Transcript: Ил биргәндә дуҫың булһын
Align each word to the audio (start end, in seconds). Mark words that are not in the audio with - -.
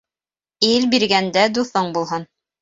Ил 0.69 0.87
биргәндә 0.93 1.45
дуҫың 1.59 1.93
булһын 1.99 2.27